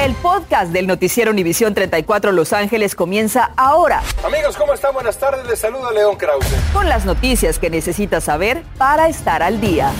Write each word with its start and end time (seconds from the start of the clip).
El 0.00 0.14
podcast 0.14 0.72
del 0.72 0.86
noticiero 0.86 1.30
Univisión 1.30 1.74
34 1.74 2.32
Los 2.32 2.54
Ángeles 2.54 2.94
comienza 2.94 3.50
ahora. 3.54 4.00
Amigos, 4.24 4.56
¿cómo 4.56 4.72
están? 4.72 4.94
Buenas 4.94 5.18
tardes. 5.18 5.46
Les 5.46 5.58
saluda 5.58 5.92
León 5.92 6.16
Krause. 6.16 6.46
Con 6.72 6.88
las 6.88 7.04
noticias 7.04 7.58
que 7.58 7.68
necesitas 7.68 8.24
saber 8.24 8.62
para 8.78 9.08
estar 9.08 9.42
al 9.42 9.60
día. 9.60 9.92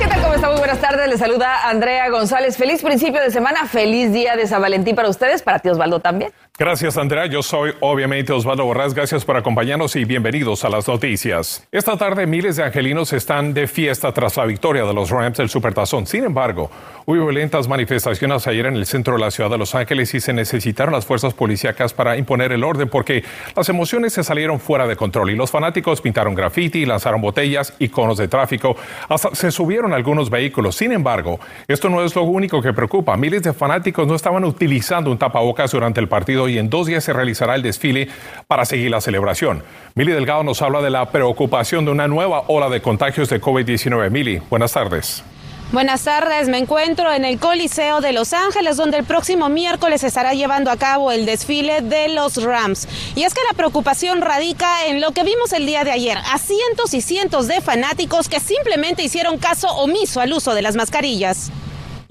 ¿Qué 0.00 0.08
tal? 0.08 0.22
¿Cómo? 0.22 0.32
Muy 0.48 0.58
buenas 0.58 0.80
tardes. 0.80 1.08
Les 1.08 1.20
saluda 1.20 1.68
Andrea 1.68 2.10
González. 2.10 2.56
Feliz 2.56 2.82
principio 2.82 3.20
de 3.20 3.30
semana. 3.30 3.64
Feliz 3.66 4.12
día 4.12 4.34
de 4.34 4.48
San 4.48 4.60
Valentín 4.60 4.96
para 4.96 5.08
ustedes, 5.08 5.40
para 5.40 5.60
ti 5.60 5.68
Osvaldo 5.68 6.00
también. 6.00 6.32
Gracias, 6.58 6.98
Andrea. 6.98 7.24
Yo 7.24 7.42
soy 7.42 7.72
obviamente 7.80 8.30
Osvaldo 8.30 8.66
Borrás. 8.66 8.92
Gracias 8.92 9.24
por 9.24 9.38
acompañarnos 9.38 9.96
y 9.96 10.04
bienvenidos 10.04 10.66
a 10.66 10.68
las 10.68 10.86
noticias. 10.86 11.66
Esta 11.72 11.96
tarde 11.96 12.26
miles 12.26 12.56
de 12.56 12.62
angelinos 12.62 13.14
están 13.14 13.54
de 13.54 13.66
fiesta 13.66 14.12
tras 14.12 14.36
la 14.36 14.44
victoria 14.44 14.84
de 14.84 14.92
los 14.92 15.08
Rams 15.08 15.38
del 15.38 15.48
Supertazón. 15.48 16.06
Sin 16.06 16.24
embargo, 16.24 16.70
hubo 17.06 17.24
violentas 17.24 17.68
manifestaciones 17.68 18.46
ayer 18.46 18.66
en 18.66 18.76
el 18.76 18.84
centro 18.84 19.14
de 19.14 19.20
la 19.20 19.30
ciudad 19.30 19.48
de 19.48 19.56
Los 19.56 19.74
Ángeles 19.74 20.12
y 20.12 20.20
se 20.20 20.34
necesitaron 20.34 20.92
las 20.92 21.06
fuerzas 21.06 21.32
policíacas 21.32 21.94
para 21.94 22.18
imponer 22.18 22.52
el 22.52 22.64
orden 22.64 22.90
porque 22.90 23.24
las 23.56 23.70
emociones 23.70 24.12
se 24.12 24.22
salieron 24.22 24.60
fuera 24.60 24.86
de 24.86 24.94
control 24.94 25.30
y 25.30 25.36
los 25.36 25.50
fanáticos 25.50 26.02
pintaron 26.02 26.34
graffiti, 26.34 26.84
lanzaron 26.84 27.22
botellas 27.22 27.72
y 27.78 27.88
conos 27.88 28.18
de 28.18 28.28
tráfico, 28.28 28.76
hasta 29.08 29.34
se 29.34 29.50
subieron 29.50 29.94
algunos 29.94 30.28
vehículos. 30.28 30.76
Sin 30.76 30.92
embargo, 30.92 31.40
esto 31.66 31.88
no 31.88 32.04
es 32.04 32.14
lo 32.14 32.24
único 32.24 32.60
que 32.60 32.74
preocupa. 32.74 33.16
Miles 33.16 33.42
de 33.42 33.54
fanáticos 33.54 34.06
no 34.06 34.14
estaban 34.14 34.44
utilizando 34.44 35.10
un 35.10 35.16
tapabocas 35.16 35.72
durante 35.72 35.98
el 35.98 36.08
partido 36.08 36.41
y 36.48 36.58
en 36.58 36.70
dos 36.70 36.86
días 36.86 37.04
se 37.04 37.12
realizará 37.12 37.54
el 37.54 37.62
desfile 37.62 38.08
para 38.46 38.64
seguir 38.64 38.90
la 38.90 39.00
celebración. 39.00 39.62
Mili 39.94 40.12
Delgado 40.12 40.42
nos 40.42 40.62
habla 40.62 40.80
de 40.80 40.90
la 40.90 41.10
preocupación 41.10 41.84
de 41.84 41.90
una 41.90 42.08
nueva 42.08 42.44
ola 42.48 42.68
de 42.68 42.80
contagios 42.80 43.28
de 43.28 43.40
COVID-19. 43.40 44.10
Mili, 44.10 44.40
buenas 44.50 44.72
tardes. 44.72 45.24
Buenas 45.72 46.04
tardes, 46.04 46.50
me 46.50 46.58
encuentro 46.58 47.10
en 47.10 47.24
el 47.24 47.38
Coliseo 47.38 48.02
de 48.02 48.12
Los 48.12 48.34
Ángeles, 48.34 48.76
donde 48.76 48.98
el 48.98 49.04
próximo 49.04 49.48
miércoles 49.48 50.02
se 50.02 50.08
estará 50.08 50.34
llevando 50.34 50.70
a 50.70 50.76
cabo 50.76 51.10
el 51.10 51.24
desfile 51.24 51.80
de 51.80 52.10
los 52.10 52.42
Rams. 52.42 52.86
Y 53.16 53.22
es 53.22 53.32
que 53.32 53.40
la 53.50 53.56
preocupación 53.56 54.20
radica 54.20 54.84
en 54.88 55.00
lo 55.00 55.12
que 55.12 55.24
vimos 55.24 55.54
el 55.54 55.64
día 55.64 55.82
de 55.82 55.90
ayer, 55.90 56.18
a 56.18 56.36
cientos 56.36 56.92
y 56.92 57.00
cientos 57.00 57.48
de 57.48 57.62
fanáticos 57.62 58.28
que 58.28 58.38
simplemente 58.38 59.02
hicieron 59.02 59.38
caso 59.38 59.68
omiso 59.68 60.20
al 60.20 60.34
uso 60.34 60.54
de 60.54 60.60
las 60.60 60.76
mascarillas 60.76 61.50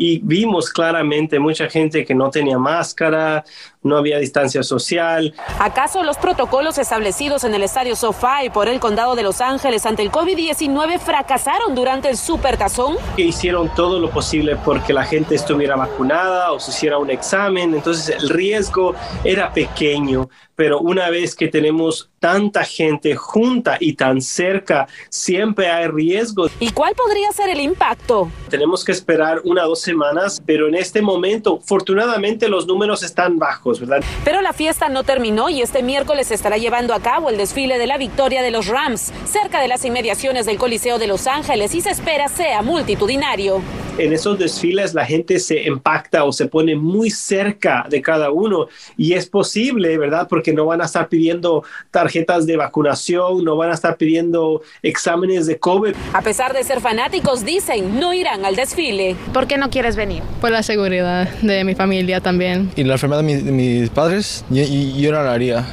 y 0.01 0.19
vimos 0.23 0.71
claramente 0.71 1.37
mucha 1.37 1.69
gente 1.69 2.03
que 2.03 2.15
no 2.15 2.31
tenía 2.31 2.57
máscara, 2.57 3.45
no 3.83 3.97
había 3.97 4.19
distancia 4.19 4.63
social. 4.63 5.33
¿Acaso 5.59 6.03
los 6.03 6.17
protocolos 6.17 6.77
establecidos 6.77 7.43
en 7.43 7.53
el 7.53 7.63
estadio 7.63 7.95
SoFi 7.95 8.49
por 8.53 8.67
el 8.67 8.79
condado 8.79 9.15
de 9.15 9.23
Los 9.23 9.41
Ángeles 9.41 9.85
ante 9.85 10.03
el 10.03 10.11
COVID-19 10.11 10.99
fracasaron 10.99 11.73
durante 11.73 12.09
el 12.09 12.17
supertazón? 12.17 12.97
Que 13.15 13.23
hicieron 13.23 13.73
todo 13.73 13.99
lo 13.99 14.11
posible 14.11 14.55
porque 14.57 14.93
la 14.93 15.03
gente 15.03 15.35
estuviera 15.35 15.75
vacunada 15.75 16.51
o 16.51 16.59
se 16.59 16.71
hiciera 16.71 16.97
un 16.97 17.09
examen, 17.09 17.73
entonces 17.73 18.15
el 18.15 18.29
riesgo 18.29 18.93
era 19.23 19.51
pequeño, 19.51 20.29
pero 20.55 20.79
una 20.79 21.09
vez 21.09 21.35
que 21.35 21.47
tenemos 21.47 22.11
tanta 22.19 22.63
gente 22.63 23.15
junta 23.15 23.77
y 23.79 23.93
tan 23.93 24.21
cerca, 24.21 24.87
siempre 25.09 25.71
hay 25.71 25.87
riesgos. 25.87 26.51
¿Y 26.59 26.69
cuál 26.71 26.93
podría 26.93 27.31
ser 27.31 27.49
el 27.49 27.59
impacto? 27.59 28.29
Tenemos 28.47 28.85
que 28.85 28.91
esperar 28.91 29.41
una 29.43 29.65
o 29.65 29.69
dos 29.69 29.81
semanas, 29.81 30.39
pero 30.45 30.67
en 30.67 30.75
este 30.75 31.01
momento, 31.01 31.59
afortunadamente, 31.63 32.47
los 32.47 32.67
números 32.67 33.01
están 33.01 33.39
bajos, 33.39 33.70
¿verdad? 33.79 34.03
Pero 34.23 34.41
la 34.41 34.53
fiesta 34.53 34.89
no 34.89 35.03
terminó 35.03 35.49
y 35.49 35.61
este 35.61 35.83
miércoles 35.83 36.31
estará 36.31 36.57
llevando 36.57 36.93
a 36.93 36.99
cabo 36.99 37.29
el 37.29 37.37
desfile 37.37 37.77
de 37.77 37.87
la 37.87 37.97
victoria 37.97 38.41
de 38.41 38.51
los 38.51 38.67
Rams 38.67 39.13
cerca 39.25 39.61
de 39.61 39.67
las 39.67 39.85
inmediaciones 39.85 40.45
del 40.45 40.57
Coliseo 40.57 40.99
de 40.99 41.07
Los 41.07 41.27
Ángeles 41.27 41.73
y 41.75 41.81
se 41.81 41.91
espera 41.91 42.27
sea 42.27 42.61
multitudinario. 42.61 43.61
En 43.97 44.13
esos 44.13 44.39
desfiles 44.39 44.93
la 44.93 45.05
gente 45.05 45.39
se 45.39 45.63
impacta 45.63 46.23
o 46.23 46.31
se 46.31 46.47
pone 46.47 46.75
muy 46.75 47.09
cerca 47.09 47.85
de 47.89 48.01
cada 48.01 48.31
uno 48.31 48.67
y 48.97 49.13
es 49.13 49.27
posible, 49.27 49.97
¿verdad? 49.97 50.27
Porque 50.29 50.53
no 50.53 50.65
van 50.65 50.81
a 50.81 50.85
estar 50.85 51.09
pidiendo 51.09 51.63
tarjetas 51.91 52.45
de 52.45 52.57
vacunación, 52.57 53.43
no 53.43 53.55
van 53.55 53.71
a 53.71 53.73
estar 53.73 53.97
pidiendo 53.97 54.61
exámenes 54.81 55.45
de 55.45 55.59
COVID. 55.59 55.93
A 56.13 56.21
pesar 56.21 56.53
de 56.53 56.63
ser 56.63 56.79
fanáticos, 56.81 57.45
dicen 57.45 57.99
no 57.99 58.13
irán 58.13 58.45
al 58.45 58.55
desfile. 58.55 59.15
¿Por 59.33 59.47
qué 59.47 59.57
no 59.57 59.69
quieres 59.69 59.95
venir? 59.95 60.23
Por 60.39 60.51
la 60.51 60.63
seguridad 60.63 61.29
de 61.41 61.63
mi 61.63 61.75
familia 61.75 62.21
también. 62.21 62.71
Y 62.75 62.83
la 62.83 62.93
enfermedad 62.93 63.23
de, 63.23 63.51
mis 63.51 63.89
padres, 63.89 64.45
yo, 64.49 64.63
yo 64.63 65.11
no 65.11 65.23
la 65.23 65.33
haría 65.33 65.65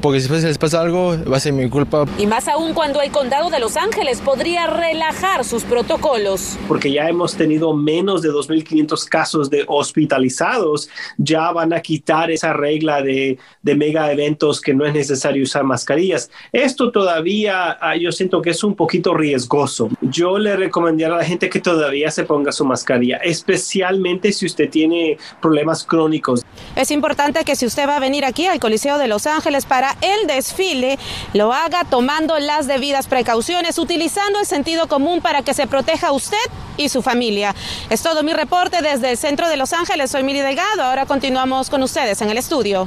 porque 0.00 0.20
si 0.20 0.28
les 0.28 0.58
pasa 0.58 0.80
algo, 0.80 1.16
va 1.30 1.36
a 1.36 1.40
ser 1.40 1.52
mi 1.52 1.68
culpa. 1.68 2.04
Y 2.18 2.26
más 2.26 2.48
aún 2.48 2.74
cuando 2.74 3.00
el 3.02 3.10
condado 3.10 3.50
de 3.50 3.58
Los 3.58 3.76
Ángeles 3.76 4.20
podría 4.20 4.66
relajar 4.66 5.44
sus 5.44 5.64
protocolos. 5.64 6.56
Porque 6.68 6.92
ya 6.92 7.08
hemos 7.08 7.34
tenido 7.34 7.74
menos 7.74 8.22
de 8.22 8.30
2.500 8.30 9.08
casos 9.08 9.50
de 9.50 9.64
hospitalizados, 9.66 10.88
ya 11.18 11.50
van 11.52 11.72
a 11.72 11.80
quitar 11.80 12.30
esa 12.30 12.52
regla 12.52 13.02
de, 13.02 13.38
de 13.62 13.74
mega 13.74 14.10
eventos 14.12 14.60
que 14.60 14.74
no 14.74 14.84
es 14.86 14.94
necesario 14.94 15.42
usar 15.42 15.64
mascarillas. 15.64 16.30
Esto 16.52 16.90
todavía 16.90 17.78
ah, 17.80 17.96
yo 17.96 18.12
siento 18.12 18.42
que 18.42 18.50
es 18.50 18.64
un 18.64 18.74
poquito 18.74 19.14
riesgoso. 19.14 19.88
Yo 20.00 20.38
le 20.38 20.56
recomendaría 20.56 21.14
a 21.14 21.18
la 21.18 21.24
gente 21.24 21.48
que 21.48 21.60
todavía 21.60 22.10
se 22.10 22.24
ponga 22.24 22.52
su 22.52 22.64
mascarilla, 22.64 23.18
especialmente 23.18 24.32
si 24.32 24.46
usted 24.46 24.68
tiene 24.70 25.18
problemas 25.40 25.84
crónicos. 25.84 26.44
Es 26.76 26.90
importante 26.90 27.44
que 27.44 27.56
si 27.56 27.66
usted 27.66 27.88
va 27.88 27.96
a 27.96 28.00
venir 28.00 28.24
aquí 28.24 28.46
al 28.46 28.60
Coliseo 28.60 28.98
de 28.98 29.08
Los 29.08 29.26
Ángeles, 29.26 29.49
Ángeles 29.50 29.66
para 29.66 29.96
el 30.00 30.28
desfile 30.28 30.96
lo 31.32 31.52
haga 31.52 31.82
tomando 31.82 32.38
las 32.38 32.68
debidas 32.68 33.08
precauciones, 33.08 33.78
utilizando 33.78 34.38
el 34.38 34.46
sentido 34.46 34.86
común 34.86 35.20
para 35.20 35.42
que 35.42 35.54
se 35.54 35.66
proteja 35.66 36.12
usted 36.12 36.38
y 36.76 36.88
su 36.88 37.02
familia. 37.02 37.56
Es 37.88 38.00
todo 38.00 38.22
mi 38.22 38.32
reporte 38.32 38.80
desde 38.80 39.10
el 39.10 39.16
centro 39.16 39.48
de 39.48 39.56
Los 39.56 39.72
Ángeles. 39.72 40.12
Soy 40.12 40.22
Miri 40.22 40.38
Delgado. 40.38 40.84
Ahora 40.84 41.04
continuamos 41.04 41.68
con 41.68 41.82
ustedes 41.82 42.22
en 42.22 42.30
el 42.30 42.38
estudio. 42.38 42.86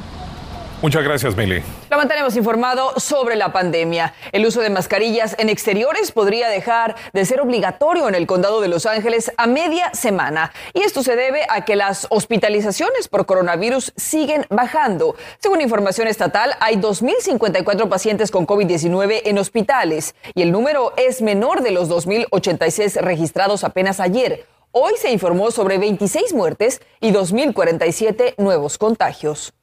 Muchas 0.81 1.03
gracias, 1.03 1.35
Mili. 1.35 1.61
Lo 1.93 1.99
mantenemos 1.99 2.35
informado 2.35 2.99
sobre 2.99 3.35
la 3.35 3.53
pandemia. 3.53 4.15
El 4.31 4.47
uso 4.47 4.61
de 4.61 4.71
mascarillas 4.71 5.35
en 5.37 5.47
exteriores 5.47 6.11
podría 6.11 6.49
dejar 6.49 6.95
de 7.13 7.23
ser 7.23 7.39
obligatorio 7.39 8.09
en 8.09 8.15
el 8.15 8.25
condado 8.25 8.61
de 8.61 8.67
Los 8.67 8.87
Ángeles 8.87 9.31
a 9.37 9.45
media 9.45 9.93
semana. 9.93 10.51
Y 10.73 10.81
esto 10.81 11.03
se 11.03 11.15
debe 11.15 11.41
a 11.49 11.65
que 11.65 11.75
las 11.75 12.07
hospitalizaciones 12.09 13.07
por 13.09 13.27
coronavirus 13.27 13.93
siguen 13.95 14.47
bajando. 14.49 15.15
Según 15.37 15.61
información 15.61 16.07
estatal, 16.07 16.55
hay 16.61 16.77
2.054 16.77 17.87
pacientes 17.87 18.31
con 18.31 18.47
COVID-19 18.47 19.21
en 19.25 19.37
hospitales 19.37 20.15
y 20.33 20.41
el 20.41 20.51
número 20.51 20.93
es 20.97 21.21
menor 21.21 21.61
de 21.61 21.69
los 21.69 21.91
2.086 21.91 23.01
registrados 23.01 23.63
apenas 23.63 23.99
ayer. 23.99 24.47
Hoy 24.71 24.93
se 24.97 25.11
informó 25.11 25.51
sobre 25.51 25.77
26 25.77 26.33
muertes 26.33 26.81
y 27.01 27.11
2.047 27.11 28.33
nuevos 28.39 28.79
contagios. 28.79 29.53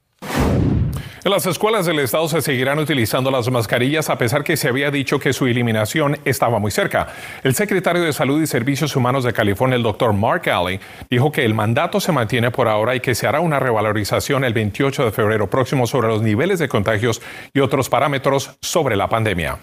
En 1.23 1.31
las 1.33 1.45
escuelas 1.45 1.85
del 1.85 1.99
estado 1.99 2.29
se 2.29 2.41
seguirán 2.41 2.79
utilizando 2.79 3.31
las 3.31 3.51
mascarillas 3.51 4.09
a 4.09 4.17
pesar 4.17 4.43
que 4.43 4.57
se 4.57 4.69
había 4.69 4.91
dicho 4.91 5.19
que 5.19 5.35
su 5.35 5.47
eliminación 5.47 6.17
estaba 6.25 6.59
muy 6.59 6.71
cerca. 6.71 7.09
El 7.45 7.55
secretario 7.55 8.03
de 8.03 8.15
Salud 8.15 8.41
y 8.41 8.47
Servicios 8.47 8.97
Humanos 8.97 9.25
de 9.25 9.35
California, 9.35 9.77
el 9.77 9.83
doctor 9.83 10.15
Mark 10.15 10.49
Alley, 10.49 10.81
dijo 11.11 11.31
que 11.31 11.45
el 11.45 11.53
mandato 11.53 12.01
se 12.01 12.13
mantiene 12.13 12.51
por 12.51 12.69
ahora 12.69 12.95
y 12.95 13.01
que 13.01 13.15
se 13.15 13.27
hará 13.27 13.41
una 13.41 13.61
revalorización 13.61 14.45
el 14.45 14.55
28 14.55 15.05
de 15.05 15.11
febrero 15.11 15.51
próximo 15.51 15.87
sobre 15.87 16.09
los 16.09 16.23
niveles 16.23 16.59
de 16.59 16.69
contagios 16.69 17.21
y 17.53 17.61
otros 17.61 17.91
parámetros 17.91 18.57
sobre 18.63 18.97
la 18.97 19.11
pandemia. 19.11 19.59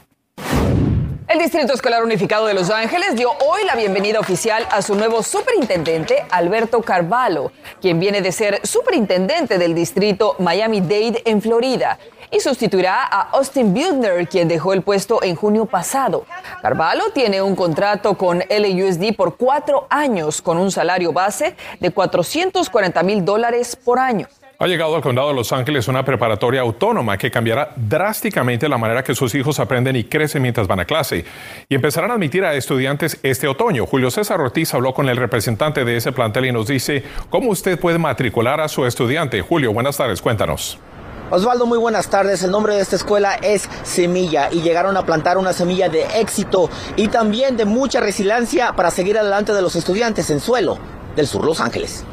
Distrito 1.48 1.74
Escolar 1.74 2.04
Unificado 2.04 2.46
de 2.46 2.54
Los 2.54 2.70
Ángeles 2.70 3.16
dio 3.16 3.30
hoy 3.30 3.64
la 3.66 3.76
bienvenida 3.76 4.20
oficial 4.20 4.68
a 4.70 4.82
su 4.82 4.96
nuevo 4.96 5.24
superintendente, 5.24 6.26
Alberto 6.30 6.82
Carvalho, 6.82 7.54
quien 7.80 8.02
viene 8.02 8.22
de 8.22 8.34
ser 8.34 8.60
superintendente 8.68 9.58
del 9.58 9.74
distrito 9.74 10.36
Miami-Dade 10.40 11.22
en 11.24 11.42
Florida 11.42 12.00
y 12.32 12.42
sustituirá 12.42 13.02
a 13.02 13.30
Austin 13.30 13.74
Bildner, 13.74 14.28
quien 14.28 14.50
dejó 14.50 14.74
el 14.74 14.82
puesto 14.82 15.24
en 15.24 15.38
junio 15.38 15.66
pasado. 15.66 16.26
Carvalho 16.62 17.12
tiene 17.14 17.42
un 17.42 17.56
contrato 17.56 18.18
con 18.18 18.40
LUSD 18.40 19.16
por 19.16 19.38
cuatro 19.38 19.88
años 19.90 20.42
con 20.42 20.58
un 20.58 20.70
salario 20.70 21.14
base 21.14 21.56
de 21.80 21.92
440 21.92 23.04
mil 23.04 23.24
dólares 23.24 23.78
por 23.78 24.00
año. 24.00 24.28
Ha 24.60 24.66
llegado 24.66 24.96
al 24.96 25.04
condado 25.04 25.28
de 25.28 25.36
Los 25.36 25.54
Ángeles 25.54 25.88
una 25.88 26.04
preparatoria 26.04 26.62
autónoma 26.62 27.16
que 27.16 27.30
cambiará 27.30 27.74
drásticamente 27.76 28.68
la 28.68 28.80
manera 28.80 29.04
que 29.04 29.14
sus 29.14 29.36
hijos 29.36 29.60
aprenden 29.60 29.96
y 29.96 30.06
crecen 30.06 30.42
mientras 30.42 30.66
van 30.66 30.80
a 30.80 30.86
clase. 30.86 31.26
Y 31.70 31.76
empezarán 31.76 32.10
a 32.10 32.16
admitir 32.16 32.44
a 32.44 32.56
estudiantes 32.56 33.20
este 33.22 33.48
otoño. 33.48 33.86
Julio 33.86 34.10
César 34.10 34.42
Ortiz 34.42 34.74
habló 34.74 34.96
con 34.96 35.10
el 35.10 35.18
representante 35.18 35.86
de 35.86 35.98
ese 35.98 36.12
plantel 36.12 36.48
y 36.48 36.52
nos 36.52 36.66
dice 36.66 37.04
cómo 37.30 37.52
usted 37.52 37.80
puede 37.80 38.00
matricular 38.00 38.60
a 38.60 38.68
su 38.68 38.84
estudiante. 38.88 39.42
Julio, 39.42 39.74
buenas 39.74 39.96
tardes, 39.96 40.24
cuéntanos. 40.24 40.80
Osvaldo, 41.30 41.68
muy 41.68 41.78
buenas 41.78 42.10
tardes. 42.10 42.42
El 42.42 42.50
nombre 42.50 42.74
de 42.74 42.82
esta 42.82 42.96
escuela 42.96 43.36
es 43.36 43.70
Semilla 43.84 44.50
y 44.52 44.62
llegaron 44.62 44.98
a 44.98 45.06
plantar 45.06 45.38
una 45.38 45.54
semilla 45.54 45.88
de 45.88 46.04
éxito 46.20 46.68
y 46.96 47.10
también 47.10 47.58
de 47.58 47.66
mucha 47.66 48.00
resiliencia 48.00 48.74
para 48.74 48.90
seguir 48.90 49.20
adelante 49.20 49.54
de 49.54 49.62
los 49.62 49.76
estudiantes 49.76 50.32
en 50.32 50.40
suelo 50.40 50.80
del 51.16 51.28
sur 51.28 51.46
Los 51.46 51.62
Ángeles. 51.62 52.04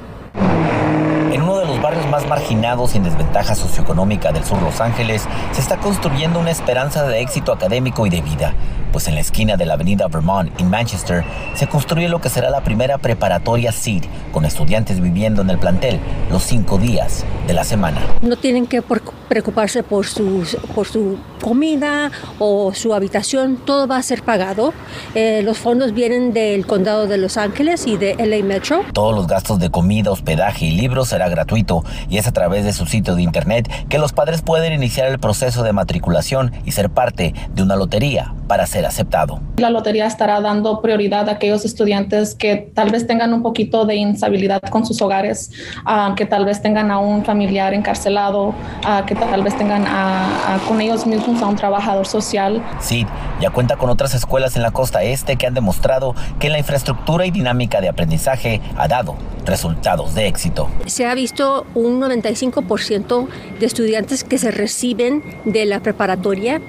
En 1.35 1.43
uno 1.43 1.59
de 1.59 1.67
los 1.67 1.74
barrios 1.85 2.09
más 2.09 2.27
marginados 2.27 2.95
y 2.95 2.97
en 2.97 3.05
desventaja 3.05 3.55
socioeconómica 3.55 4.33
del 4.33 4.43
sur 4.43 4.63
Los 4.63 4.81
Ángeles, 4.81 5.29
se 5.53 5.61
está 5.61 5.77
construyendo 5.77 6.41
una 6.41 6.51
esperanza 6.51 7.07
de 7.07 7.21
éxito 7.21 7.53
académico 7.53 8.07
y 8.07 8.11
de 8.11 8.23
vida. 8.23 8.55
pues 8.95 9.09
en 9.09 9.17
la 9.17 9.23
esquina 9.23 9.57
de 9.57 9.67
la 9.67 9.75
avenida 9.75 10.07
Vermont 10.07 10.53
en 10.61 10.71
Manchester 10.71 11.25
se 11.55 11.67
construye 11.67 12.09
lo 12.09 12.21
que 12.21 12.29
será 12.29 12.49
la 12.49 12.63
primera 12.63 12.97
preparatoria 12.97 13.73
SEED, 13.73 14.05
con 14.33 14.45
estudiantes 14.45 15.01
viviendo 15.01 15.43
en 15.43 15.51
el 15.51 15.59
plantel 15.59 15.99
los 16.31 16.45
cinco 16.45 16.79
días 16.79 17.25
de 17.49 17.55
la 17.55 17.65
semana. 17.65 18.01
No 18.23 18.37
tienen 18.37 18.69
que 18.69 18.83
preocuparse 18.83 19.83
por, 19.83 20.07
sus, 20.07 20.57
por 20.77 20.87
su 20.87 21.19
comida 21.43 22.13
o 22.39 22.73
su 22.73 22.95
habitación, 22.95 23.57
todo 23.57 23.89
va 23.89 23.97
a 23.97 24.03
ser 24.05 24.23
pagado. 24.23 24.73
Eh, 25.17 25.43
los 25.43 25.59
fondos 25.59 25.93
vienen 25.93 26.33
del 26.33 26.65
condado 26.65 27.09
de 27.09 27.19
Los 27.19 27.37
Ángeles 27.37 27.89
y 27.89 27.97
de 27.97 28.15
LA 28.15 28.45
Metro. 28.45 28.85
Todos 28.93 29.13
los 29.13 29.27
gastos 29.27 29.59
de 29.59 29.71
comida, 29.71 30.13
hospedaje 30.13 30.67
y 30.67 30.71
libros 30.71 31.09
será 31.09 31.29
gratuito 31.29 31.74
y 32.09 32.19
es 32.19 32.27
a 32.29 32.33
través 32.33 32.65
de 32.65 32.73
su 32.73 32.87
sitio 32.87 33.17
de 33.17 33.23
internet 33.23 33.71
que 33.89 33.99
los 33.99 34.13
padres 34.13 34.43
pueden 34.43 34.73
iniciar 34.73 35.09
el 35.09 35.19
proceso 35.19 35.63
de 35.63 35.73
matriculación 35.73 36.53
y 36.65 36.73
ser 36.73 36.91
parte 36.91 37.35
de 37.55 37.63
una 37.63 37.77
lotería 37.77 38.35
para 38.47 38.67
ser 38.67 38.85
aceptado. 38.85 39.41
La 39.57 39.71
lotería 39.71 40.07
estará 40.07 40.41
dando 40.41 40.83
prioridad 40.83 41.29
a 41.29 41.33
aquellos 41.33 41.65
estudiantes 41.65 42.35
que 42.35 42.71
tal 42.75 42.91
vez 42.91 43.07
tengan 43.07 43.33
un 43.33 43.43
poquito 43.43 43.87
de 43.87 43.97
instabilidad 43.97 44.61
con 44.61 44.85
sus 44.85 45.01
hogares, 45.01 45.51
uh, 45.87 46.15
que 46.15 46.27
tal 46.27 46.45
vez 46.45 46.61
tengan 46.61 46.91
a 46.91 46.99
un 46.99 47.25
familiar 47.25 47.73
encarcelado, 47.73 48.49
uh, 48.49 49.05
que 49.07 49.15
tal 49.15 49.43
vez 49.43 49.57
tengan 49.57 49.87
a, 49.87 50.55
a, 50.55 50.59
con 50.69 50.81
ellos 50.81 51.07
mismos 51.07 51.41
a 51.43 51.47
un 51.47 51.57
trabajador 51.57 52.07
social. 52.07 52.63
Sí, 52.81 53.07
ya 53.41 53.51
cuenta 53.51 53.77
con 53.77 53.91
otras 53.91 54.15
escuelas 54.15 54.57
en 54.57 54.63
la 54.63 54.73
costa 54.73 55.03
este 55.03 55.37
que 55.37 55.47
han 55.47 55.55
demostrado 55.55 56.15
que 56.39 56.51
la 56.51 56.59
infraestructura 56.59 57.27
y 57.27 57.31
dinámica 57.31 57.81
de 57.81 57.89
aprendizaje 57.89 58.61
ha 58.77 58.89
dado 58.89 59.17
resultados 59.45 60.15
de 60.15 60.27
éxito. 60.27 60.69
Se 60.87 61.07
ha 61.07 61.15
visto 61.15 61.54
un 61.75 62.01
95% 62.01 63.29
de 63.61 63.67
estudiantes 63.67 64.25
que 64.25 64.39
se 64.39 64.51
reciben 64.51 65.23
de 65.45 65.65
la 65.65 65.81
preparatoria 65.81 66.61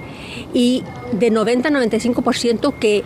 y 0.54 0.84
de 1.12 1.32
90 1.32 1.70
a 1.70 1.72
95% 1.72 2.74
que 2.80 3.04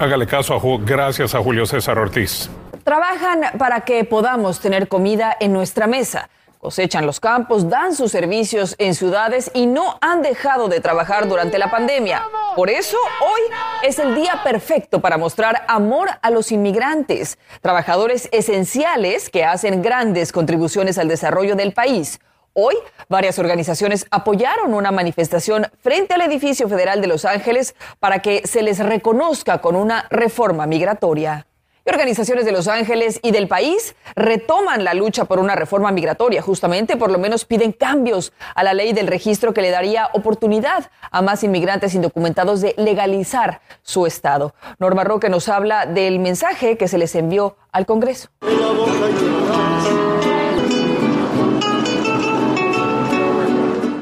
Hágale 0.00 0.26
caso 0.26 0.54
a 0.54 0.60
gracias 0.84 1.36
a 1.36 1.38
Julio 1.38 1.64
César 1.64 1.98
Ortiz. 1.98 2.50
Trabajan 2.88 3.58
para 3.58 3.82
que 3.82 4.02
podamos 4.04 4.60
tener 4.60 4.88
comida 4.88 5.36
en 5.40 5.52
nuestra 5.52 5.86
mesa. 5.86 6.30
Cosechan 6.58 7.04
los 7.04 7.20
campos, 7.20 7.68
dan 7.68 7.94
sus 7.94 8.10
servicios 8.10 8.74
en 8.78 8.94
ciudades 8.94 9.50
y 9.52 9.66
no 9.66 9.98
han 10.00 10.22
dejado 10.22 10.68
de 10.68 10.80
trabajar 10.80 11.28
durante 11.28 11.58
la 11.58 11.70
pandemia. 11.70 12.22
Por 12.56 12.70
eso 12.70 12.96
hoy 13.20 13.40
es 13.82 13.98
el 13.98 14.14
día 14.14 14.40
perfecto 14.42 15.02
para 15.02 15.18
mostrar 15.18 15.66
amor 15.68 16.08
a 16.22 16.30
los 16.30 16.50
inmigrantes, 16.50 17.36
trabajadores 17.60 18.30
esenciales 18.32 19.28
que 19.28 19.44
hacen 19.44 19.82
grandes 19.82 20.32
contribuciones 20.32 20.96
al 20.96 21.08
desarrollo 21.08 21.56
del 21.56 21.74
país. 21.74 22.20
Hoy, 22.54 22.74
varias 23.10 23.38
organizaciones 23.38 24.06
apoyaron 24.10 24.72
una 24.72 24.92
manifestación 24.92 25.66
frente 25.82 26.14
al 26.14 26.22
edificio 26.22 26.70
federal 26.70 27.02
de 27.02 27.08
Los 27.08 27.26
Ángeles 27.26 27.74
para 28.00 28.20
que 28.20 28.46
se 28.46 28.62
les 28.62 28.78
reconozca 28.78 29.58
con 29.58 29.76
una 29.76 30.06
reforma 30.08 30.66
migratoria. 30.66 31.47
Organizaciones 31.90 32.44
de 32.44 32.52
Los 32.52 32.68
Ángeles 32.68 33.20
y 33.22 33.30
del 33.30 33.48
país 33.48 33.94
retoman 34.14 34.84
la 34.84 34.94
lucha 34.94 35.24
por 35.24 35.38
una 35.38 35.54
reforma 35.54 35.90
migratoria. 35.90 36.42
Justamente, 36.42 36.96
por 36.96 37.10
lo 37.10 37.18
menos 37.18 37.44
piden 37.44 37.72
cambios 37.72 38.32
a 38.54 38.62
la 38.62 38.74
ley 38.74 38.92
del 38.92 39.06
registro 39.06 39.54
que 39.54 39.62
le 39.62 39.70
daría 39.70 40.10
oportunidad 40.12 40.90
a 41.10 41.22
más 41.22 41.42
inmigrantes 41.44 41.94
indocumentados 41.94 42.60
de 42.60 42.74
legalizar 42.76 43.60
su 43.82 44.06
estado. 44.06 44.54
Norma 44.78 45.04
Roque 45.04 45.28
nos 45.28 45.48
habla 45.48 45.86
del 45.86 46.18
mensaje 46.18 46.76
que 46.76 46.88
se 46.88 46.98
les 46.98 47.14
envió 47.14 47.56
al 47.72 47.86
Congreso. 47.86 48.28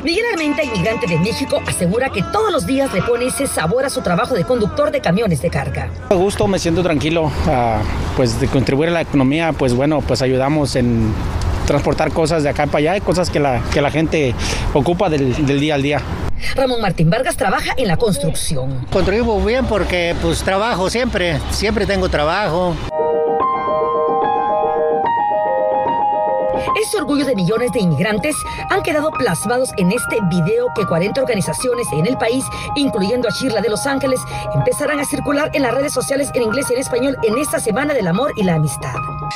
Miguel 0.06 0.24
Armenta, 0.32 0.62
inmigrante 0.62 1.08
de 1.08 1.18
México, 1.18 1.60
asegura 1.66 2.10
que 2.10 2.22
todos 2.22 2.52
los 2.52 2.64
días 2.64 2.94
le 2.94 3.02
pone 3.02 3.26
ese 3.26 3.48
sabor 3.48 3.84
a 3.84 3.90
su 3.90 4.02
trabajo 4.02 4.36
de 4.36 4.44
conductor 4.44 4.92
de 4.92 5.00
camiones 5.00 5.42
de 5.42 5.50
carga. 5.50 5.88
A 6.08 6.14
gusto, 6.14 6.46
me 6.46 6.60
siento 6.60 6.84
tranquilo, 6.84 7.24
uh, 7.24 7.30
pues 8.16 8.38
de 8.38 8.46
contribuir 8.46 8.90
a 8.90 8.92
la 8.92 9.00
economía, 9.00 9.52
pues 9.52 9.74
bueno, 9.74 10.00
pues 10.02 10.22
ayudamos 10.22 10.76
en 10.76 11.12
transportar 11.66 12.12
cosas 12.12 12.44
de 12.44 12.50
acá 12.50 12.66
para 12.66 12.92
allá, 12.92 13.00
cosas 13.00 13.30
que 13.30 13.40
la, 13.40 13.60
que 13.72 13.80
la 13.80 13.90
gente 13.90 14.32
ocupa 14.74 15.08
del, 15.08 15.44
del 15.44 15.58
día 15.58 15.74
al 15.74 15.82
día. 15.82 16.00
Ramón 16.54 16.80
Martín 16.80 17.10
Vargas 17.10 17.36
trabaja 17.36 17.72
en 17.76 17.88
la 17.88 17.96
construcción. 17.96 18.86
Contribuyo 18.92 19.44
bien 19.44 19.64
porque 19.64 20.14
pues 20.22 20.40
trabajo 20.44 20.88
siempre, 20.88 21.40
siempre 21.50 21.84
tengo 21.84 22.08
trabajo. 22.08 22.76
Millones 27.36 27.70
de 27.72 27.80
inmigrantes 27.80 28.34
han 28.70 28.82
quedado 28.82 29.10
plasmados 29.12 29.70
en 29.76 29.92
este 29.92 30.18
video 30.28 30.66
que 30.74 30.86
40 30.86 31.20
organizaciones 31.20 31.86
en 31.92 32.06
el 32.06 32.16
país, 32.18 32.44
incluyendo 32.74 33.28
a 33.28 33.30
Shirla 33.30 33.60
de 33.60 33.68
Los 33.68 33.86
Ángeles, 33.86 34.18
empezarán 34.54 34.98
a 34.98 35.04
circular 35.04 35.50
en 35.54 35.62
las 35.62 35.74
redes 35.74 35.92
sociales 35.92 36.30
en 36.34 36.42
inglés 36.42 36.66
y 36.70 36.74
en 36.74 36.80
español 36.80 37.16
en 37.22 37.38
esta 37.38 37.60
Semana 37.60 37.94
del 37.94 38.08
Amor 38.08 38.32
y 38.36 38.42
la 38.42 38.54
Amistad. 38.54 38.94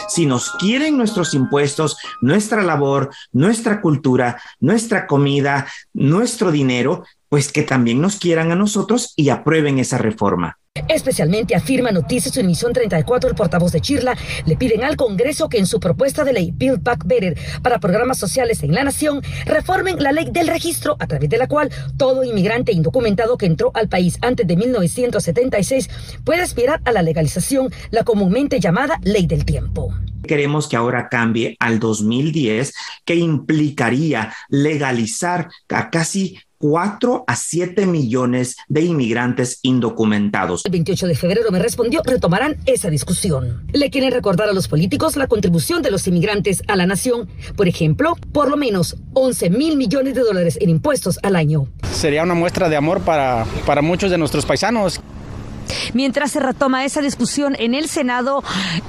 Si 0.09 0.27
nos 0.27 0.51
quieren 0.53 0.97
nuestros 0.97 1.35
impuestos, 1.35 1.99
nuestra 2.21 2.63
labor, 2.63 3.11
nuestra 3.33 3.81
cultura, 3.81 4.41
nuestra 4.59 5.07
comida, 5.07 5.67
nuestro 5.93 6.51
dinero, 6.51 7.05
pues 7.29 7.53
que 7.53 7.63
también 7.63 8.01
nos 8.01 8.17
quieran 8.17 8.51
a 8.51 8.57
nosotros 8.57 9.13
y 9.17 9.29
aprueben 9.29 9.79
esa 9.79 9.99
reforma. 9.99 10.60
Especialmente 10.89 11.55
afirma 11.55 11.91
Noticias 11.91 12.35
su 12.35 12.41
emisión 12.41 12.73
34 12.73 13.31
el 13.31 13.37
portavoz 13.37 13.73
de 13.73 13.81
Chirla 13.81 14.17
le 14.47 14.57
piden 14.57 14.85
al 14.85 14.97
Congreso 14.97 15.49
que 15.49 15.59
en 15.59 15.67
su 15.67 15.81
propuesta 15.81 16.25
de 16.25 16.33
ley 16.33 16.53
Build 16.55 16.83
Back 16.83 17.05
Better 17.07 17.37
para 17.63 17.81
programas 17.81 18.19
sociales 18.19 18.63
en 18.63 18.75
la 18.75 18.85
nación 18.85 19.23
reformen 19.47 20.03
la 20.03 20.13
ley 20.13 20.29
del 20.31 20.49
registro 20.49 20.97
a 20.99 21.07
través 21.07 21.29
de 21.29 21.39
la 21.39 21.49
cual 21.49 21.71
todo 21.97 22.25
inmigrante 22.25 22.73
indocumentado 22.73 23.37
que 23.37 23.47
entró 23.47 23.71
al 23.75 23.89
país 23.89 24.19
antes 24.23 24.47
de 24.47 24.57
1976 24.57 25.91
puede 26.25 26.43
aspirar 26.43 26.81
a 26.85 26.93
la 26.93 27.03
legalización, 27.03 27.73
la 27.91 28.05
comúnmente 28.05 28.61
llamada 28.61 28.99
ley 29.03 29.27
del 29.27 29.45
tiempo. 29.45 29.95
Queremos 30.27 30.69
que 30.69 30.77
ahora 30.77 31.09
cambie 31.09 31.57
al 31.59 31.81
2010, 31.81 32.75
que 33.05 33.17
implicaría 33.17 34.33
legalizar 34.49 35.49
a 35.69 35.91
casi 35.91 36.39
4 36.61 37.25
a 37.27 37.37
7 37.37 37.87
millones 37.87 38.57
de 38.69 38.83
inmigrantes 38.83 39.61
indocumentados. 39.63 40.63
El 40.67 40.73
28 40.73 41.07
de 41.07 41.15
febrero 41.15 41.51
me 41.51 41.59
respondió, 41.59 42.03
retomarán 42.05 42.59
esa 42.67 42.91
discusión. 42.91 43.67
Le 43.73 43.89
quieren 43.89 44.13
recordar 44.13 44.51
a 44.51 44.53
los 44.53 44.69
políticos 44.69 45.17
la 45.17 45.27
contribución 45.27 45.83
de 45.83 45.91
los 45.91 46.07
inmigrantes 46.07 46.63
a 46.69 46.77
la 46.77 46.87
nación. 46.87 47.31
Por 47.57 47.67
ejemplo, 47.67 48.15
por 48.33 48.51
lo 48.51 48.59
menos 48.59 48.97
11 49.15 49.49
mil 49.49 49.79
millones 49.79 50.15
de 50.15 50.21
dólares 50.21 50.59
en 50.61 50.69
impuestos 50.69 51.19
al 51.23 51.35
año. 51.35 51.67
Sería 51.93 52.25
una 52.25 52.35
muestra 52.35 52.69
de 52.69 52.77
amor 52.77 53.01
para, 53.01 53.47
para 53.65 53.81
muchos 53.81 54.11
de 54.11 54.19
nuestros 54.19 54.45
paisanos. 54.45 55.01
Mientras 55.95 56.33
se 56.33 56.41
retoma 56.41 56.85
esa 56.85 57.01
discusión 57.01 57.57
en 57.59 57.75
el 57.75 57.89
Senado, 57.89 58.43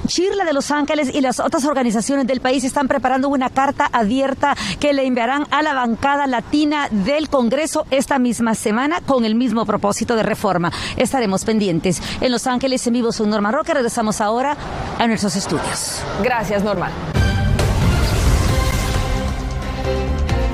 Chirla 0.06 0.44
de 0.44 0.52
Los 0.52 0.70
Ángeles 0.70 1.10
y 1.12 1.20
las 1.20 1.40
otras 1.40 1.64
organizaciones 1.64 2.26
del 2.26 2.40
país 2.40 2.64
están 2.64 2.88
preparando 2.88 3.28
una 3.28 3.50
carta 3.50 3.88
abierta 3.92 4.56
que 4.80 4.92
le 4.92 5.06
enviarán 5.06 5.46
a 5.50 5.62
la 5.62 5.74
bancada 5.74 6.26
latina 6.26 6.88
del 6.90 7.28
Congreso 7.28 7.86
esta 7.90 8.18
misma 8.18 8.54
semana 8.54 9.00
con 9.00 9.24
el 9.24 9.34
mismo 9.34 9.66
propósito 9.66 10.16
de 10.16 10.22
reforma. 10.22 10.72
Estaremos 10.96 11.44
pendientes. 11.44 12.00
En 12.20 12.32
Los 12.32 12.46
Ángeles, 12.46 12.86
en 12.86 12.94
vivo, 12.94 13.12
soy 13.12 13.26
Norma 13.26 13.52
Roca. 13.52 13.74
Regresamos 13.74 14.20
ahora 14.20 14.56
a 14.98 15.06
nuestros 15.06 15.36
estudios. 15.36 16.02
Gracias, 16.22 16.62
Norma. 16.62 16.90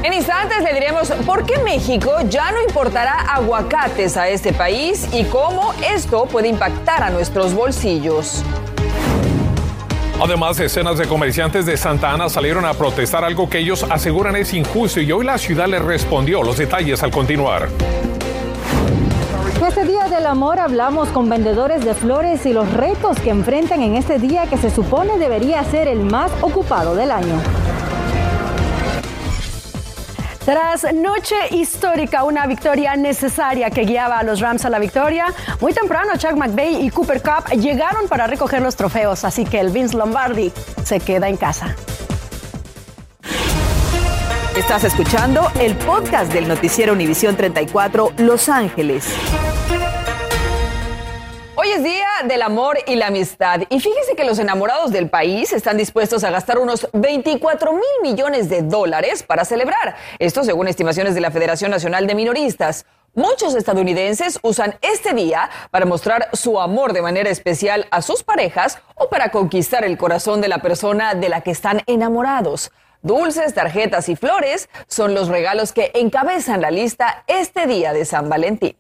En 0.09 0.15
instantes 0.15 0.63
le 0.63 0.73
diremos 0.73 1.11
por 1.27 1.45
qué 1.45 1.59
México 1.59 2.13
ya 2.31 2.51
no 2.51 2.63
importará 2.63 3.27
aguacates 3.31 4.17
a 4.17 4.27
este 4.27 4.55
país 4.55 5.07
y 5.13 5.25
cómo 5.25 5.75
esto 5.87 6.25
puede 6.25 6.49
impactar 6.49 7.03
a 7.03 7.11
nuestros 7.11 7.53
bolsillos. 7.53 8.43
Además, 10.19 10.57
decenas 10.57 10.97
de 10.97 11.07
comerciantes 11.07 11.67
de 11.67 11.77
Santa 11.77 12.11
Ana 12.11 12.31
salieron 12.31 12.65
a 12.65 12.73
protestar 12.73 13.23
algo 13.23 13.51
que 13.51 13.59
ellos 13.59 13.85
aseguran 13.91 14.35
es 14.37 14.55
injusto 14.55 14.99
y 15.03 15.13
hoy 15.13 15.27
la 15.27 15.37
ciudad 15.37 15.67
les 15.67 15.83
respondió. 15.83 16.43
Los 16.43 16.57
detalles 16.57 17.03
al 17.03 17.11
continuar. 17.11 17.69
este 19.69 19.85
Día 19.85 20.09
del 20.09 20.25
Amor 20.25 20.59
hablamos 20.59 21.11
con 21.11 21.29
vendedores 21.29 21.85
de 21.85 21.93
flores 21.93 22.47
y 22.47 22.55
los 22.55 22.73
retos 22.73 23.21
que 23.21 23.29
enfrentan 23.29 23.83
en 23.83 23.95
este 23.95 24.19
día 24.19 24.47
que 24.47 24.57
se 24.57 24.71
supone 24.71 25.19
debería 25.19 25.63
ser 25.65 25.87
el 25.87 26.01
más 26.01 26.33
ocupado 26.41 26.95
del 26.95 27.11
año. 27.11 27.43
Tras 30.49 30.91
noche 30.95 31.37
histórica, 31.51 32.25
una 32.25 32.47
victoria 32.47 32.97
necesaria 32.97 33.69
que 33.69 33.83
guiaba 33.83 34.19
a 34.19 34.23
los 34.23 34.41
Rams 34.41 34.65
a 34.65 34.71
la 34.71 34.79
victoria, 34.79 35.27
muy 35.61 35.75
temprano 35.75 36.17
Chuck 36.17 36.37
McVay 36.37 36.87
y 36.87 36.89
Cooper 36.89 37.21
Cup 37.21 37.51
llegaron 37.61 38.09
para 38.09 38.27
recoger 38.27 38.63
los 38.63 38.75
trofeos, 38.75 39.27
así 39.27 39.45
que 39.45 39.61
el 39.61 39.69
Vince 39.69 39.95
Lombardi 39.95 40.51
se 40.85 41.01
queda 41.01 41.29
en 41.29 41.37
casa. 41.37 41.77
Estás 44.57 44.85
escuchando 44.85 45.53
el 45.61 45.77
podcast 45.77 46.33
del 46.33 46.49
noticiero 46.49 46.95
Univisión 46.95 47.37
34 47.37 48.15
Los 48.17 48.49
Ángeles. 48.49 49.05
Hoy 51.57 51.69
es 51.73 51.85
día 51.85 52.08
del 52.25 52.43
amor 52.43 52.79
y 52.87 52.97
la 52.97 53.09
amistad 53.09 53.61
y 53.69 53.81
fíjese 53.81 54.17
que 54.17 54.25
los 54.25 54.39
enamorados 54.39 54.91
del 54.91 55.09
país 55.09 55.53
están 55.53 55.77
dispuestos 55.77 56.25
a 56.25 56.31
gastar 56.31 56.59
unos 56.59 56.89
24 56.93 57.73
mil 57.73 57.83
millones 58.03 58.49
de 58.49 58.63
dólares 58.63 59.23
para 59.23 59.45
celebrar. 59.45 59.97
Esto 60.19 60.43
según 60.43 60.67
estimaciones 60.67 61.15
de 61.15 61.21
la 61.21 61.31
Federación 61.31 61.71
Nacional 61.71 62.07
de 62.07 62.15
Minoristas. 62.15 62.87
Muchos 63.15 63.55
estadounidenses 63.55 64.39
usan 64.43 64.77
este 64.83 65.15
día 65.15 65.49
para 65.71 65.87
mostrar 65.87 66.29
su 66.33 66.61
amor 66.61 66.93
de 66.93 67.03
manera 67.03 67.31
especial 67.31 67.87
a 67.91 68.03
sus 68.03 68.23
parejas 68.25 68.79
o 68.97 69.09
para 69.09 69.31
conquistar 69.31 69.85
el 69.85 69.97
corazón 69.97 70.41
de 70.41 70.49
la 70.49 70.59
persona 70.59 71.15
de 71.15 71.29
la 71.29 71.43
que 71.43 71.53
están 71.53 71.83
enamorados. 71.87 72.73
Dulces, 73.03 73.55
tarjetas 73.55 74.09
y 74.09 74.17
flores 74.17 74.69
son 74.89 75.15
los 75.15 75.29
regalos 75.29 75.73
que 75.73 75.93
encabezan 75.95 76.61
la 76.61 76.71
lista 76.71 77.23
este 77.29 77.67
día 77.67 77.93
de 77.93 78.05
San 78.05 78.29
Valentín. 78.29 78.77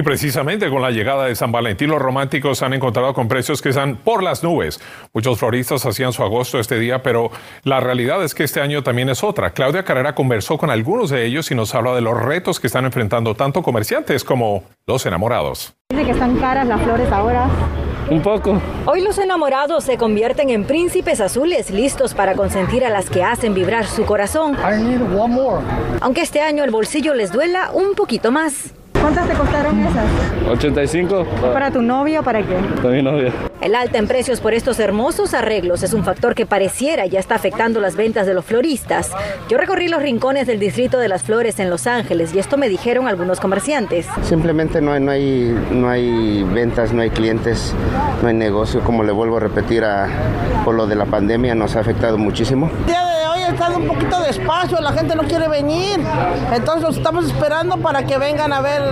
Y 0.00 0.02
precisamente 0.02 0.70
con 0.70 0.80
la 0.80 0.90
llegada 0.90 1.26
de 1.26 1.34
San 1.34 1.52
Valentín, 1.52 1.90
los 1.90 2.00
románticos 2.00 2.62
han 2.62 2.72
encontrado 2.72 3.12
con 3.12 3.28
precios 3.28 3.60
que 3.60 3.68
están 3.68 3.96
por 3.96 4.22
las 4.22 4.42
nubes. 4.42 4.80
Muchos 5.12 5.38
floristas 5.38 5.84
hacían 5.84 6.14
su 6.14 6.22
agosto 6.22 6.58
este 6.58 6.78
día, 6.78 7.02
pero 7.02 7.30
la 7.64 7.80
realidad 7.80 8.24
es 8.24 8.34
que 8.34 8.44
este 8.44 8.62
año 8.62 8.82
también 8.82 9.10
es 9.10 9.22
otra. 9.22 9.50
Claudia 9.50 9.82
Carrera 9.82 10.14
conversó 10.14 10.56
con 10.56 10.70
algunos 10.70 11.10
de 11.10 11.26
ellos 11.26 11.50
y 11.50 11.54
nos 11.54 11.74
habla 11.74 11.94
de 11.94 12.00
los 12.00 12.18
retos 12.18 12.58
que 12.58 12.68
están 12.68 12.86
enfrentando 12.86 13.34
tanto 13.34 13.62
comerciantes 13.62 14.24
como 14.24 14.64
los 14.86 15.04
enamorados. 15.04 15.74
Dice 15.90 16.06
que 16.06 16.12
están 16.12 16.34
caras 16.38 16.66
las 16.66 16.80
flores 16.80 17.12
ahora. 17.12 17.50
Un 18.08 18.22
poco. 18.22 18.58
Hoy 18.86 19.02
los 19.02 19.18
enamorados 19.18 19.84
se 19.84 19.98
convierten 19.98 20.48
en 20.48 20.64
príncipes 20.64 21.20
azules 21.20 21.70
listos 21.70 22.14
para 22.14 22.34
consentir 22.36 22.86
a 22.86 22.88
las 22.88 23.10
que 23.10 23.22
hacen 23.22 23.52
vibrar 23.52 23.84
su 23.84 24.06
corazón. 24.06 24.56
Aunque 26.00 26.22
este 26.22 26.40
año 26.40 26.64
el 26.64 26.70
bolsillo 26.70 27.12
les 27.12 27.30
duela 27.32 27.70
un 27.74 27.94
poquito 27.94 28.32
más. 28.32 28.72
¿Cuántas 29.00 29.28
te 29.28 29.34
costaron 29.34 29.80
esas? 29.80 30.04
85. 30.50 31.26
¿Para 31.52 31.70
tu 31.70 31.80
novia 31.80 32.20
o 32.20 32.22
para 32.22 32.42
qué? 32.42 32.54
Para 32.82 32.90
mi 32.90 33.02
novia. 33.02 33.32
El 33.60 33.74
alta 33.74 33.98
en 33.98 34.06
precios 34.06 34.40
por 34.40 34.54
estos 34.54 34.78
hermosos 34.78 35.34
arreglos 35.34 35.82
es 35.82 35.92
un 35.92 36.04
factor 36.04 36.34
que 36.34 36.46
pareciera 36.46 37.06
ya 37.06 37.20
está 37.20 37.34
afectando 37.34 37.80
las 37.80 37.96
ventas 37.96 38.26
de 38.26 38.34
los 38.34 38.44
floristas. 38.44 39.10
Yo 39.48 39.58
recorrí 39.58 39.88
los 39.88 40.02
rincones 40.02 40.46
del 40.46 40.58
distrito 40.58 40.98
de 40.98 41.08
las 41.08 41.22
flores 41.22 41.60
en 41.60 41.70
Los 41.70 41.86
Ángeles 41.86 42.34
y 42.34 42.38
esto 42.38 42.56
me 42.56 42.68
dijeron 42.68 43.06
algunos 43.08 43.40
comerciantes. 43.40 44.06
Simplemente 44.22 44.80
no 44.80 44.92
hay, 44.92 45.00
no 45.00 45.10
hay, 45.10 45.56
no 45.70 45.88
hay 45.88 46.42
ventas, 46.42 46.92
no 46.92 47.02
hay 47.02 47.10
clientes, 47.10 47.74
no 48.22 48.28
hay 48.28 48.34
negocio. 48.34 48.80
Como 48.80 49.02
le 49.02 49.12
vuelvo 49.12 49.36
a 49.38 49.40
repetir, 49.40 49.84
a, 49.84 50.08
por 50.64 50.74
lo 50.74 50.86
de 50.86 50.96
la 50.96 51.06
pandemia 51.06 51.54
nos 51.54 51.76
ha 51.76 51.80
afectado 51.80 52.18
muchísimo. 52.18 52.70
Día 52.86 53.04
de 53.04 53.29
estado 53.50 53.78
un 53.78 53.86
poquito 53.86 54.20
despacio, 54.20 54.80
la 54.80 54.92
gente 54.92 55.14
no 55.14 55.22
quiere 55.24 55.48
venir. 55.48 56.00
Entonces 56.52 56.96
estamos 56.96 57.26
esperando 57.26 57.76
para 57.76 58.04
que 58.06 58.18
vengan 58.18 58.52
a 58.52 58.60
ver 58.60 58.82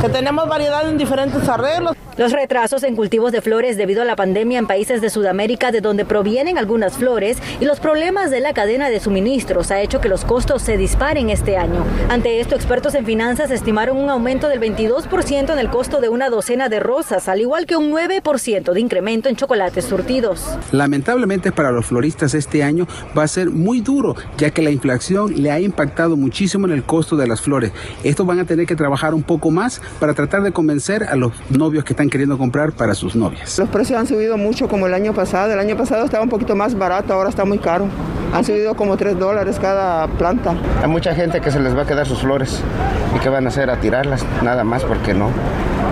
que 0.00 0.08
tenemos 0.08 0.48
variedad 0.48 0.88
en 0.88 0.98
diferentes 0.98 1.48
arreglos. 1.48 1.96
Los 2.16 2.32
retrasos 2.32 2.82
en 2.82 2.96
cultivos 2.96 3.32
de 3.32 3.40
flores 3.40 3.78
debido 3.78 4.02
a 4.02 4.04
la 4.04 4.14
pandemia 4.14 4.58
en 4.58 4.66
países 4.66 5.00
de 5.00 5.08
Sudamérica 5.08 5.72
de 5.72 5.80
donde 5.80 6.04
provienen 6.04 6.58
algunas 6.58 6.98
flores 6.98 7.38
y 7.60 7.64
los 7.64 7.80
problemas 7.80 8.30
de 8.30 8.40
la 8.40 8.52
cadena 8.52 8.90
de 8.90 9.00
suministros 9.00 9.70
ha 9.70 9.80
hecho 9.80 10.02
que 10.02 10.10
los 10.10 10.26
costos 10.26 10.60
se 10.60 10.76
disparen 10.76 11.30
este 11.30 11.56
año. 11.56 11.82
Ante 12.10 12.40
esto, 12.40 12.56
expertos 12.56 12.94
en 12.94 13.06
finanzas 13.06 13.50
estimaron 13.50 13.96
un 13.96 14.10
aumento 14.10 14.48
del 14.48 14.60
22% 14.60 15.50
en 15.50 15.58
el 15.58 15.70
costo 15.70 16.02
de 16.02 16.10
una 16.10 16.28
docena 16.28 16.68
de 16.68 16.78
rosas, 16.80 17.26
al 17.26 17.40
igual 17.40 17.64
que 17.64 17.76
un 17.76 17.90
9% 17.90 18.72
de 18.72 18.80
incremento 18.80 19.30
en 19.30 19.36
chocolates 19.36 19.86
surtidos. 19.86 20.44
Lamentablemente 20.72 21.52
para 21.52 21.70
los 21.70 21.86
floristas 21.86 22.34
este 22.34 22.62
año 22.62 22.86
va 23.16 23.22
a 23.22 23.28
ser 23.28 23.48
muy 23.48 23.79
duro, 23.80 24.14
ya 24.38 24.50
que 24.50 24.62
la 24.62 24.70
inflación 24.70 25.42
le 25.42 25.50
ha 25.50 25.60
impactado 25.60 26.16
muchísimo 26.16 26.66
en 26.66 26.72
el 26.72 26.84
costo 26.84 27.16
de 27.16 27.26
las 27.26 27.40
flores. 27.40 27.72
Estos 28.04 28.26
van 28.26 28.38
a 28.38 28.44
tener 28.44 28.66
que 28.66 28.76
trabajar 28.76 29.14
un 29.14 29.22
poco 29.22 29.50
más 29.50 29.80
para 29.98 30.14
tratar 30.14 30.42
de 30.42 30.52
convencer 30.52 31.04
a 31.04 31.16
los 31.16 31.32
novios 31.50 31.84
que 31.84 31.92
están 31.92 32.08
queriendo 32.10 32.38
comprar 32.38 32.72
para 32.72 32.94
sus 32.94 33.16
novias. 33.16 33.58
Los 33.58 33.68
precios 33.68 33.98
han 33.98 34.06
subido 34.06 34.36
mucho 34.36 34.68
como 34.68 34.86
el 34.86 34.94
año 34.94 35.14
pasado. 35.14 35.52
El 35.52 35.58
año 35.58 35.76
pasado 35.76 36.04
estaba 36.04 36.22
un 36.22 36.30
poquito 36.30 36.54
más 36.54 36.76
barato, 36.76 37.12
ahora 37.14 37.30
está 37.30 37.44
muy 37.44 37.58
caro. 37.58 37.86
Han 38.32 38.44
subido 38.44 38.74
como 38.74 38.96
3 38.96 39.18
dólares 39.18 39.58
cada 39.60 40.06
planta. 40.06 40.54
Hay 40.82 40.88
mucha 40.88 41.14
gente 41.14 41.40
que 41.40 41.50
se 41.50 41.60
les 41.60 41.76
va 41.76 41.82
a 41.82 41.86
quedar 41.86 42.06
sus 42.06 42.20
flores 42.20 42.60
y 43.16 43.18
que 43.18 43.28
van 43.28 43.46
a 43.46 43.48
hacer 43.48 43.70
a 43.70 43.80
tirarlas, 43.80 44.24
nada 44.42 44.64
más 44.64 44.84
porque 44.84 45.14
no, 45.14 45.30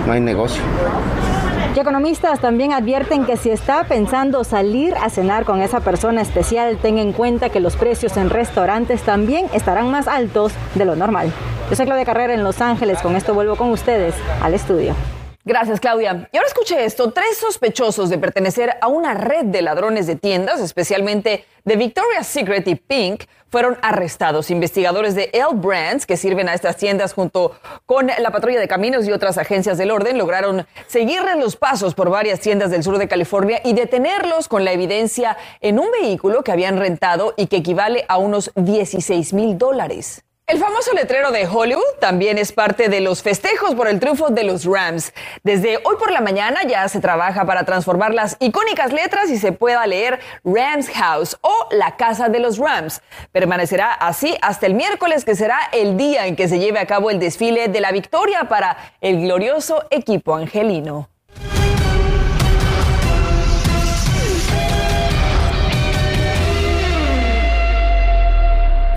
no 0.07 0.13
hay 0.13 0.21
negocio. 0.21 0.61
Economistas 1.79 2.41
también 2.41 2.73
advierten 2.73 3.25
que 3.25 3.37
si 3.37 3.49
está 3.49 3.85
pensando 3.85 4.43
salir 4.43 4.95
a 4.95 5.09
cenar 5.09 5.45
con 5.45 5.61
esa 5.61 5.79
persona 5.79 6.21
especial, 6.21 6.77
tenga 6.77 7.01
en 7.01 7.13
cuenta 7.13 7.49
que 7.49 7.61
los 7.61 7.77
precios 7.77 8.17
en 8.17 8.29
restaurantes 8.29 9.01
también 9.03 9.45
estarán 9.53 9.89
más 9.89 10.07
altos 10.07 10.51
de 10.75 10.83
lo 10.85 10.97
normal. 10.97 11.31
Yo 11.69 11.75
soy 11.75 11.85
Claudia 11.85 12.05
Carrera 12.05 12.33
en 12.33 12.43
Los 12.43 12.59
Ángeles, 12.59 13.01
con 13.01 13.15
esto 13.15 13.33
vuelvo 13.33 13.55
con 13.55 13.69
ustedes 13.69 14.13
al 14.41 14.53
estudio. 14.53 14.93
Gracias, 15.45 15.79
Claudia. 15.79 16.29
Y 16.31 16.37
ahora 16.37 16.47
escuche 16.47 16.83
esto. 16.83 17.11
Tres 17.11 17.37
sospechosos 17.37 18.09
de 18.09 18.17
pertenecer 18.17 18.75
a 18.81 18.87
una 18.87 19.13
red 19.13 19.45
de 19.45 19.61
ladrones 19.61 20.05
de 20.05 20.15
tiendas, 20.15 20.59
especialmente 20.59 21.45
de 21.63 21.75
Victoria's 21.77 22.27
Secret 22.27 22.67
y 22.67 22.75
Pink, 22.75 23.23
fueron 23.49 23.77
arrestados. 23.81 24.51
Investigadores 24.51 25.15
de 25.15 25.29
L 25.33 25.55
Brands, 25.55 26.05
que 26.05 26.17
sirven 26.17 26.49
a 26.49 26.53
estas 26.53 26.75
tiendas 26.75 27.13
junto 27.13 27.57
con 27.85 28.07
la 28.07 28.31
patrulla 28.31 28.59
de 28.59 28.67
caminos 28.67 29.07
y 29.07 29.11
otras 29.11 29.37
agencias 29.37 29.77
del 29.77 29.91
orden, 29.91 30.17
lograron 30.17 30.67
seguirles 30.87 31.37
los 31.37 31.55
pasos 31.55 31.95
por 31.95 32.09
varias 32.09 32.41
tiendas 32.41 32.69
del 32.69 32.83
sur 32.83 32.97
de 32.97 33.07
California 33.07 33.61
y 33.63 33.73
detenerlos 33.73 34.49
con 34.49 34.65
la 34.65 34.73
evidencia 34.73 35.37
en 35.61 35.79
un 35.79 35.89
vehículo 35.91 36.43
que 36.43 36.51
habían 36.51 36.77
rentado 36.77 37.33
y 37.37 37.47
que 37.47 37.57
equivale 37.57 38.05
a 38.07 38.17
unos 38.17 38.51
16 38.55 39.33
mil 39.33 39.57
dólares. 39.57 40.23
El 40.49 40.57
famoso 40.57 40.93
letrero 40.93 41.29
de 41.29 41.45
Hollywood 41.45 41.99
también 41.99 42.39
es 42.39 42.51
parte 42.51 42.89
de 42.89 43.01
los 43.01 43.21
festejos 43.21 43.75
por 43.75 43.87
el 43.87 43.99
triunfo 43.99 44.29
de 44.29 44.43
los 44.43 44.65
Rams. 44.65 45.13
Desde 45.43 45.77
hoy 45.77 45.95
por 45.99 46.09
la 46.09 46.21
mañana 46.21 46.61
ya 46.67 46.87
se 46.89 46.99
trabaja 46.99 47.45
para 47.45 47.65
transformar 47.65 48.15
las 48.15 48.35
icónicas 48.39 48.91
letras 48.91 49.29
y 49.29 49.37
se 49.37 49.51
pueda 49.51 49.85
leer 49.85 50.19
Rams 50.43 50.89
House 50.89 51.37
o 51.41 51.67
la 51.69 51.97
casa 51.97 52.29
de 52.29 52.39
los 52.39 52.57
Rams. 52.57 53.03
Permanecerá 53.31 53.93
así 53.93 54.35
hasta 54.41 54.65
el 54.65 54.73
miércoles, 54.73 55.23
que 55.23 55.35
será 55.35 55.59
el 55.71 55.97
día 55.97 56.25
en 56.25 56.35
que 56.35 56.47
se 56.47 56.57
lleve 56.57 56.79
a 56.79 56.87
cabo 56.87 57.11
el 57.11 57.19
desfile 57.19 57.67
de 57.67 57.81
la 57.81 57.91
victoria 57.91 58.45
para 58.45 58.95
el 59.01 59.21
glorioso 59.21 59.83
equipo 59.91 60.33
angelino. 60.33 61.09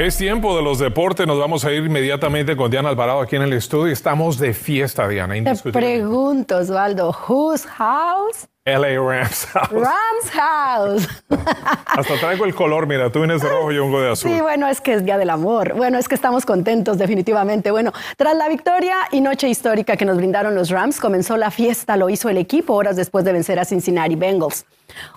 Es 0.02 0.16
tiempo 0.16 0.56
de 0.56 0.64
los 0.64 0.80
deportes. 0.80 1.28
Nos 1.28 1.38
vamos 1.38 1.64
a 1.64 1.70
ir 1.70 1.84
inmediatamente 1.84 2.56
con 2.56 2.68
Diana 2.72 2.88
Alvarado 2.88 3.20
aquí 3.20 3.36
en 3.36 3.42
el 3.42 3.52
estudio. 3.52 3.92
Estamos 3.92 4.36
de 4.36 4.52
fiesta, 4.52 5.06
Diana. 5.06 5.54
Te 5.54 5.70
pregunto, 5.70 6.56
Osvaldo, 6.56 7.16
whose 7.28 7.64
house? 7.68 8.48
LA 8.64 8.98
Rams 9.00 9.46
House. 9.46 9.70
Rams 9.70 10.30
House. 10.32 11.08
Hasta 11.86 12.16
traigo 12.18 12.44
el 12.46 12.54
color, 12.54 12.88
mira, 12.88 13.12
tú 13.12 13.20
vienes 13.20 13.42
de 13.42 13.48
rojo 13.48 13.70
y 13.70 13.76
yo 13.76 13.84
vengo 13.84 14.00
de 14.00 14.10
azul. 14.10 14.28
Sí, 14.28 14.40
bueno, 14.40 14.66
es 14.66 14.80
que 14.80 14.94
es 14.94 15.04
Día 15.04 15.18
del 15.18 15.30
Amor. 15.30 15.74
Bueno, 15.74 15.98
es 15.98 16.08
que 16.08 16.16
estamos 16.16 16.44
contentos 16.44 16.98
definitivamente. 16.98 17.70
Bueno, 17.70 17.92
tras 18.16 18.36
la 18.36 18.48
victoria 18.48 18.96
y 19.12 19.20
noche 19.20 19.48
histórica 19.48 19.96
que 19.96 20.04
nos 20.04 20.16
brindaron 20.16 20.56
los 20.56 20.70
Rams, 20.70 20.98
comenzó 20.98 21.36
la 21.36 21.52
fiesta, 21.52 21.96
lo 21.96 22.10
hizo 22.10 22.28
el 22.28 22.38
equipo 22.38 22.74
horas 22.74 22.96
después 22.96 23.24
de 23.24 23.32
vencer 23.32 23.60
a 23.60 23.64
Cincinnati 23.64 24.16
Bengals. 24.16 24.64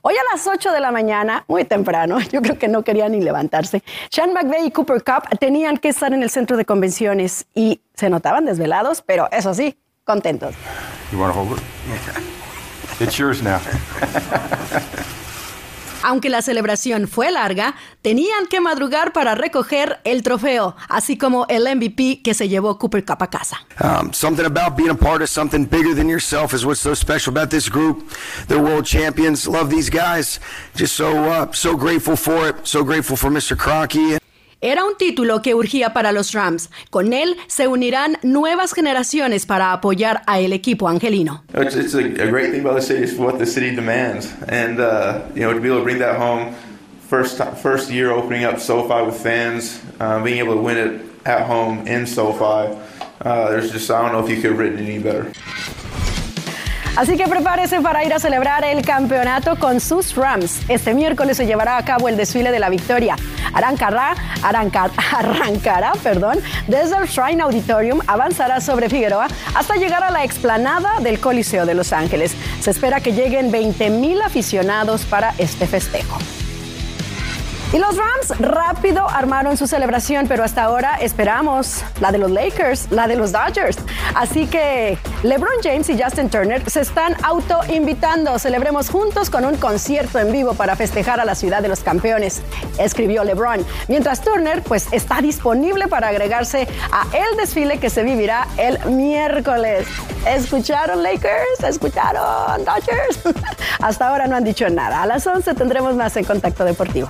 Hoy 0.01 0.15
a 0.15 0.33
las 0.33 0.47
8 0.47 0.71
de 0.71 0.79
la 0.79 0.91
mañana, 0.91 1.43
muy 1.47 1.65
temprano, 1.65 2.19
yo 2.31 2.41
creo 2.41 2.57
que 2.57 2.67
no 2.67 2.83
querían 2.83 3.11
ni 3.11 3.21
levantarse, 3.21 3.83
Sean 4.09 4.33
McVay 4.33 4.67
y 4.67 4.71
Cooper 4.71 5.03
Cup 5.03 5.37
tenían 5.39 5.77
que 5.77 5.89
estar 5.89 6.13
en 6.13 6.23
el 6.23 6.29
centro 6.29 6.57
de 6.57 6.65
convenciones 6.65 7.45
y 7.53 7.81
se 7.93 8.09
notaban 8.09 8.45
desvelados, 8.45 9.01
pero 9.01 9.29
eso 9.31 9.53
sí, 9.53 9.77
contentos. 10.03 10.55
You 11.11 11.19
want 11.19 11.33
to 11.33 11.39
hold 11.39 11.57
it? 11.57 11.63
It's 12.99 13.17
yours 13.17 13.41
now. 13.41 13.59
Aunque 16.07 16.29
la 16.29 16.43
celebración 16.43 17.07
fue 17.07 17.31
larga, 17.31 17.73
tenían 18.03 18.45
que 18.47 18.61
madrugar 18.61 19.11
para 19.11 19.33
recoger 19.33 20.01
el 20.03 20.21
trofeo, 20.21 20.75
así 20.87 21.17
como 21.17 21.47
el 21.49 21.63
MVP 21.63 22.21
que 22.23 22.35
se 22.35 22.47
llevó 22.47 22.77
Cooper 22.77 23.03
Cup 23.03 23.23
a 23.23 23.27
casa. 23.31 23.65
Um, 23.81 24.13
something 24.13 24.45
about 24.45 24.77
being 24.77 24.91
a 24.91 24.95
part 24.95 25.23
of 25.23 25.29
something 25.29 25.65
bigger 25.65 25.95
than 25.95 26.07
yourself 26.07 26.53
is 26.53 26.63
what's 26.63 26.79
so 26.79 26.93
special 26.93 27.35
about 27.35 27.49
this 27.49 27.67
group. 27.67 28.07
They're 28.47 28.61
world 28.61 28.85
champions. 28.85 29.47
Love 29.47 29.71
these 29.71 29.89
guys. 29.89 30.39
Just 30.75 30.93
so 30.93 31.07
uh, 31.07 31.51
so 31.51 31.75
grateful 31.75 32.15
for 32.15 32.49
it. 32.49 32.67
So 32.67 32.83
grateful 32.83 33.17
for 33.17 33.31
Mr. 33.31 33.57
Cronky. 33.57 34.19
Era 34.65 34.83
un 34.83 34.97
título 34.97 35.43
que 35.43 35.53
urgía 35.53 35.93
para 35.93 36.11
los 36.11 36.33
Rams. 36.33 36.71
Con 36.89 37.13
él 37.13 37.37
se 37.45 37.67
unirán 37.67 38.17
nuevas 38.23 38.73
generaciones 38.73 39.45
para 39.45 39.71
apoyar 39.71 40.23
a 40.25 40.39
el 40.39 40.53
equipo 40.53 40.89
angelino. 40.89 41.43
It's, 41.53 41.75
it's 41.75 41.93
a, 41.93 41.99
a, 41.99 42.31
great 42.31 42.49
thing 42.49 42.61
about 42.61 42.75
the 42.75 42.81
city. 42.81 43.03
It's 43.03 43.15
what 43.15 43.37
the 43.37 43.45
city 43.45 43.75
demands, 43.75 44.33
and 44.47 44.79
uh, 44.79 45.21
you 45.35 45.41
know 45.41 45.53
to 45.53 45.59
be 45.59 45.67
able 45.67 45.77
to 45.77 45.83
bring 45.83 45.99
that 45.99 46.17
home. 46.17 46.55
First 47.07 47.39
first 47.61 47.91
year 47.91 48.09
opening 48.09 48.43
up 48.43 48.59
SoFi 48.59 49.05
with 49.05 49.21
fans, 49.21 49.83
uh, 49.99 50.23
being 50.23 50.39
able 50.39 50.55
to 50.55 50.61
win 50.61 50.77
it 50.77 51.01
at 51.27 51.45
home 51.45 51.85
in 51.87 52.07
SoFi. 52.07 52.75
Uh, 53.21 53.51
there's 53.51 53.71
just 53.71 53.91
I 53.91 54.01
don't 54.01 54.13
know 54.13 54.23
if 54.23 54.31
you 54.31 54.41
could 54.41 54.53
have 54.53 54.59
written 54.59 54.79
any 54.79 54.97
better. 54.97 55.31
Así 56.95 57.17
que 57.17 57.27
prepárese 57.27 57.81
para 57.81 58.05
ir 58.05 58.13
a 58.13 58.19
celebrar 58.19 58.63
el 58.63 58.85
campeonato 58.85 59.57
con 59.57 59.81
sus 59.81 60.15
Rams. 60.15 60.61
Este 60.69 60.93
miércoles 60.93 61.35
se 61.35 61.45
llevará 61.45 61.77
a 61.77 61.83
cabo 61.83 62.07
el 62.07 62.15
desfile 62.15 62.51
de 62.51 62.59
la 62.59 62.69
victoria. 62.69 63.17
Arrancará, 63.53 64.15
arrancar, 64.41 64.91
arrancará 65.11 65.91
perdón, 66.01 66.39
desde 66.67 66.95
el 66.97 67.07
Shrine 67.07 67.43
Auditorium, 67.43 67.99
avanzará 68.07 68.61
sobre 68.61 68.89
Figueroa 68.89 69.27
hasta 69.55 69.75
llegar 69.75 70.03
a 70.03 70.11
la 70.11 70.23
explanada 70.23 71.01
del 71.01 71.19
Coliseo 71.19 71.65
de 71.65 71.73
Los 71.73 71.91
Ángeles. 71.91 72.33
Se 72.61 72.71
espera 72.71 73.01
que 73.01 73.11
lleguen 73.11 73.51
20 73.51 73.89
mil 73.89 74.21
aficionados 74.21 75.05
para 75.05 75.33
este 75.37 75.67
festejo. 75.67 76.17
Y 77.75 77.77
los 77.77 77.97
Rams 77.97 78.39
rápido 78.39 79.05
armaron 79.09 79.57
su 79.57 79.67
celebración, 79.67 80.29
pero 80.29 80.45
hasta 80.45 80.63
ahora 80.63 80.95
esperamos 81.01 81.83
la 81.99 82.13
de 82.13 82.19
los 82.19 82.31
Lakers, 82.31 82.89
la 82.89 83.05
de 83.05 83.17
los 83.17 83.33
Dodgers. 83.33 83.75
Así 84.15 84.47
que 84.47 84.97
LeBron 85.23 85.55
James 85.61 85.89
y 85.89 86.01
Justin 86.01 86.29
Turner 86.29 86.69
se 86.69 86.79
están 86.79 87.17
autoinvitando. 87.21 88.39
Celebremos 88.39 88.89
juntos 88.89 89.29
con 89.29 89.43
un 89.43 89.57
concierto 89.57 90.19
en 90.19 90.31
vivo 90.31 90.53
para 90.53 90.77
festejar 90.77 91.19
a 91.19 91.25
la 91.25 91.35
ciudad 91.35 91.61
de 91.61 91.67
los 91.67 91.81
campeones, 91.81 92.43
escribió 92.79 93.25
LeBron. 93.25 93.65
Mientras 93.89 94.21
Turner 94.21 94.63
pues 94.63 94.87
está 94.93 95.19
disponible 95.19 95.89
para 95.89 96.07
agregarse 96.07 96.69
a 96.93 97.05
el 97.13 97.35
desfile 97.35 97.77
que 97.77 97.89
se 97.89 98.03
vivirá 98.03 98.47
el 98.55 98.79
miércoles. 98.89 99.85
¿Escucharon 100.25 101.03
Lakers? 101.03 101.61
¿Escucharon 101.67 102.63
Dodgers? 102.63 103.19
hasta 103.81 104.07
ahora 104.07 104.27
no 104.27 104.37
han 104.37 104.45
dicho 104.45 104.69
nada. 104.69 105.01
A 105.01 105.05
las 105.05 105.27
11 105.27 105.55
tendremos 105.55 105.93
más 105.97 106.15
en 106.15 106.23
Contacto 106.23 106.63
Deportivo. 106.63 107.09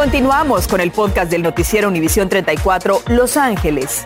Continuamos 0.00 0.66
con 0.66 0.80
el 0.80 0.92
podcast 0.92 1.30
del 1.30 1.42
noticiero 1.42 1.86
Univisión 1.86 2.30
34 2.30 3.02
Los 3.08 3.36
Ángeles. 3.36 4.02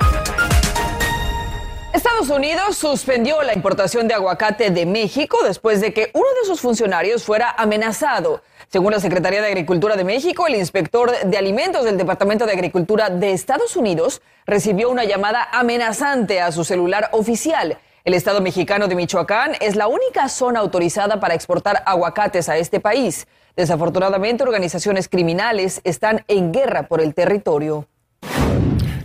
Estados 1.93 2.31
Unidos 2.31 2.77
suspendió 2.77 3.41
la 3.45 3.55
importación 3.55 4.09
de 4.09 4.15
aguacate 4.15 4.71
de 4.71 4.87
México 4.87 5.39
después 5.45 5.81
de 5.81 5.95
que 5.95 6.11
uno 6.13 6.27
de 6.43 6.49
sus 6.49 6.61
funcionarios 6.61 7.23
fuera 7.23 7.55
amenazado. 7.57 8.43
Según 8.73 8.91
la 8.91 8.99
Secretaría 8.99 9.41
de 9.41 9.47
Agricultura 9.47 9.95
de 9.95 10.03
México, 10.03 10.49
el 10.49 10.57
inspector 10.57 11.13
de 11.27 11.39
alimentos 11.39 11.85
del 11.85 11.97
Departamento 11.97 12.45
de 12.45 12.55
Agricultura 12.55 13.09
de 13.09 13.31
Estados 13.31 13.77
Unidos 13.77 14.21
recibió 14.47 14.91
una 14.91 15.05
llamada 15.05 15.49
amenazante 15.53 16.41
a 16.41 16.51
su 16.51 16.65
celular 16.65 17.09
oficial. 17.13 17.79
El 18.05 18.15
Estado 18.15 18.41
mexicano 18.41 18.89
de 18.89 18.97
Michoacán 18.97 19.53
es 19.61 19.77
la 19.77 19.87
única 19.87 20.29
zona 20.29 20.59
autorizada 20.59 21.21
para 21.21 21.35
exportar 21.35 21.85
aguacates 21.87 22.49
a 22.49 22.57
este 22.57 22.81
país. 22.81 23.29
Desafortunadamente, 23.57 24.43
organizaciones 24.43 25.09
criminales 25.09 25.81
están 25.85 26.25
en 26.29 26.53
guerra 26.53 26.89
por 26.89 27.01
el 27.01 27.15
territorio. 27.15 27.87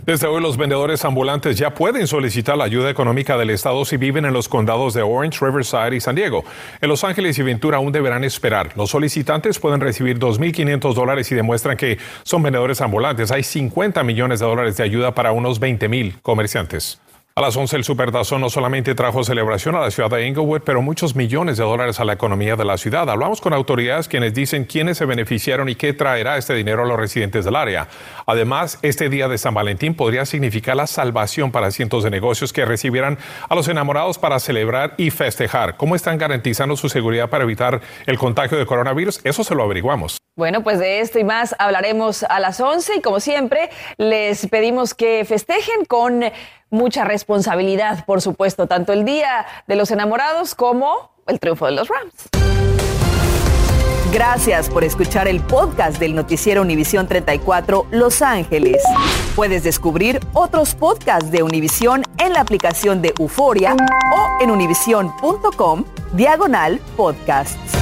Desde 0.06 0.26
hoy 0.26 0.42
los 0.42 0.56
vendedores 0.56 1.04
ambulantes 1.04 1.56
ya 1.56 1.72
pueden 1.72 2.08
solicitar 2.08 2.56
la 2.56 2.64
ayuda 2.64 2.90
económica 2.90 3.36
del 3.36 3.50
Estado 3.50 3.84
si 3.84 3.96
viven 3.96 4.24
en 4.24 4.32
los 4.32 4.48
condados 4.48 4.92
de 4.92 5.02
Orange, 5.02 5.38
Riverside 5.44 5.94
y 5.94 6.00
San 6.00 6.16
Diego. 6.16 6.42
En 6.80 6.88
Los 6.88 7.04
Ángeles 7.04 7.38
y 7.38 7.42
Ventura 7.42 7.76
aún 7.76 7.92
deberán 7.92 8.24
esperar. 8.24 8.72
Los 8.76 8.90
solicitantes 8.90 9.60
pueden 9.60 9.80
recibir 9.80 10.18
2.500 10.18 10.94
dólares 10.94 11.30
y 11.30 11.36
demuestran 11.36 11.76
que 11.76 11.98
son 12.24 12.42
vendedores 12.42 12.80
ambulantes. 12.80 13.30
Hay 13.30 13.44
50 13.44 14.02
millones 14.02 14.40
de 14.40 14.46
dólares 14.46 14.76
de 14.78 14.82
ayuda 14.82 15.14
para 15.14 15.30
unos 15.30 15.60
20.000 15.60 16.20
comerciantes. 16.22 16.98
A 17.40 17.44
las 17.44 17.56
11 17.56 17.74
el 17.78 17.84
Supertazón 17.84 18.42
no 18.42 18.50
solamente 18.50 18.94
trajo 18.94 19.24
celebración 19.24 19.74
a 19.74 19.80
la 19.80 19.90
ciudad 19.90 20.10
de 20.10 20.26
Inglewood, 20.26 20.60
pero 20.60 20.82
muchos 20.82 21.16
millones 21.16 21.56
de 21.56 21.64
dólares 21.64 21.98
a 21.98 22.04
la 22.04 22.12
economía 22.12 22.54
de 22.54 22.66
la 22.66 22.76
ciudad. 22.76 23.08
Hablamos 23.08 23.40
con 23.40 23.54
autoridades 23.54 24.08
quienes 24.08 24.34
dicen 24.34 24.66
quiénes 24.66 24.98
se 24.98 25.06
beneficiaron 25.06 25.70
y 25.70 25.74
qué 25.74 25.94
traerá 25.94 26.36
este 26.36 26.52
dinero 26.52 26.82
a 26.82 26.86
los 26.86 26.98
residentes 26.98 27.46
del 27.46 27.56
área. 27.56 27.88
Además, 28.26 28.78
este 28.82 29.08
día 29.08 29.26
de 29.26 29.38
San 29.38 29.54
Valentín 29.54 29.94
podría 29.94 30.26
significar 30.26 30.76
la 30.76 30.86
salvación 30.86 31.50
para 31.50 31.70
cientos 31.70 32.04
de 32.04 32.10
negocios 32.10 32.52
que 32.52 32.66
recibieran 32.66 33.16
a 33.48 33.54
los 33.54 33.68
enamorados 33.68 34.18
para 34.18 34.38
celebrar 34.38 34.92
y 34.98 35.08
festejar. 35.08 35.78
¿Cómo 35.78 35.96
están 35.96 36.18
garantizando 36.18 36.76
su 36.76 36.90
seguridad 36.90 37.30
para 37.30 37.44
evitar 37.44 37.80
el 38.04 38.18
contagio 38.18 38.58
de 38.58 38.66
coronavirus? 38.66 39.18
Eso 39.24 39.44
se 39.44 39.54
lo 39.54 39.62
averiguamos. 39.62 40.19
Bueno, 40.40 40.62
pues 40.62 40.78
de 40.78 41.00
esto 41.00 41.18
y 41.18 41.24
más 41.24 41.54
hablaremos 41.58 42.22
a 42.22 42.40
las 42.40 42.60
11 42.60 42.96
y 42.96 43.00
como 43.02 43.20
siempre 43.20 43.68
les 43.98 44.46
pedimos 44.46 44.94
que 44.94 45.26
festejen 45.26 45.84
con 45.84 46.24
mucha 46.70 47.04
responsabilidad, 47.04 48.06
por 48.06 48.22
supuesto, 48.22 48.66
tanto 48.66 48.94
el 48.94 49.04
Día 49.04 49.44
de 49.66 49.76
los 49.76 49.90
Enamorados 49.90 50.54
como 50.54 51.12
el 51.26 51.38
triunfo 51.38 51.66
de 51.66 51.72
los 51.72 51.88
Rams. 51.88 52.30
Gracias 54.14 54.70
por 54.70 54.82
escuchar 54.82 55.28
el 55.28 55.40
podcast 55.40 55.98
del 55.98 56.14
noticiero 56.14 56.62
Univisión 56.62 57.06
34 57.06 57.88
Los 57.90 58.22
Ángeles. 58.22 58.82
Puedes 59.36 59.62
descubrir 59.62 60.20
otros 60.32 60.74
podcasts 60.74 61.30
de 61.30 61.42
Univisión 61.42 62.02
en 62.16 62.32
la 62.32 62.40
aplicación 62.40 63.02
de 63.02 63.12
Euforia 63.18 63.76
o 63.76 64.42
en 64.42 64.50
univision.com 64.50 65.84
diagonal 66.14 66.80
podcasts. 66.96 67.79